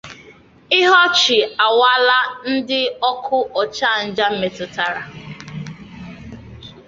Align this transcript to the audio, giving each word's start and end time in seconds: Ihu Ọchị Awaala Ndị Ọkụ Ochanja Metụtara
Ihu 0.77 0.93
Ọchị 1.05 1.37
Awaala 1.65 2.17
Ndị 2.51 2.79
Ọkụ 3.09 3.37
Ochanja 3.61 4.25
Metụtara 4.39 5.03